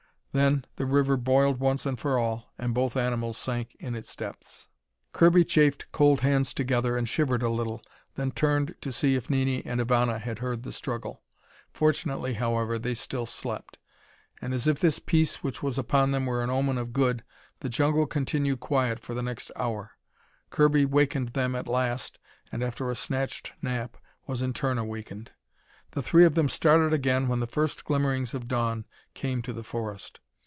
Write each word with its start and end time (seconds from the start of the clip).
Then 0.33 0.63
the 0.77 0.85
river 0.85 1.17
boiled 1.17 1.59
once 1.59 1.85
and 1.85 1.99
for 1.99 2.17
all, 2.17 2.53
and 2.57 2.73
both 2.73 2.95
animals 2.95 3.37
sank 3.37 3.75
in 3.81 3.95
its 3.95 4.15
depths. 4.15 4.69
Kirby 5.11 5.43
chafed 5.43 5.91
cold 5.91 6.21
hands 6.21 6.53
together 6.53 6.95
and 6.95 7.09
shivered 7.09 7.43
a 7.43 7.49
little, 7.49 7.81
then 8.15 8.31
turned 8.31 8.73
to 8.79 8.93
see 8.93 9.15
if 9.15 9.29
Nini 9.29 9.61
and 9.65 9.81
Ivana 9.81 10.19
had 10.21 10.39
heard 10.39 10.63
the 10.63 10.71
struggle. 10.71 11.21
Fortunately, 11.73 12.35
however, 12.35 12.79
they 12.79 12.93
still 12.93 13.25
slept. 13.25 13.77
And 14.41 14.53
as 14.53 14.69
if 14.69 14.79
this 14.79 14.99
peace 14.99 15.43
which 15.43 15.61
was 15.61 15.77
upon 15.77 16.11
them 16.11 16.25
were 16.25 16.41
an 16.41 16.49
omen 16.49 16.77
of 16.77 16.93
good, 16.93 17.25
the 17.59 17.67
jungle 17.67 18.05
continued 18.05 18.61
quiet 18.61 19.01
for 19.01 19.13
the 19.13 19.21
next 19.21 19.51
hour. 19.57 19.97
Kirby 20.49 20.85
wakened 20.85 21.33
them 21.33 21.55
at 21.55 21.67
last, 21.67 22.19
and 22.53 22.63
after 22.63 22.89
a 22.89 22.95
snatched 22.95 23.51
nap, 23.61 23.97
was 24.27 24.41
in 24.41 24.53
turn 24.53 24.77
awakened. 24.77 25.31
The 25.93 26.01
three 26.01 26.23
of 26.23 26.35
them 26.35 26.47
started 26.47 26.93
again 26.93 27.27
when 27.27 27.41
the 27.41 27.47
first 27.47 27.83
glimmerings 27.83 28.33
of 28.33 28.47
dawn 28.47 28.85
came 29.13 29.41
to 29.41 29.51
the 29.51 29.61
forest. 29.61 30.21